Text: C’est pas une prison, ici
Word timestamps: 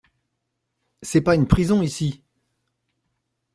C’est 1.03 1.21
pas 1.21 1.35
une 1.35 1.45
prison, 1.47 1.83
ici 1.83 2.23